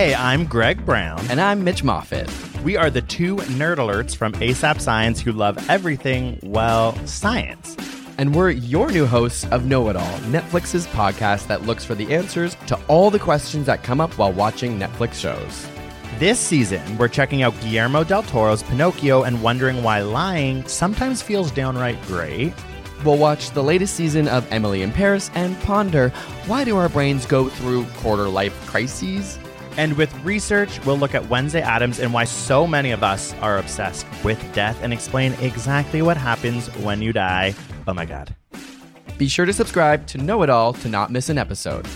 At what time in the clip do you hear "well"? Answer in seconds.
6.42-6.94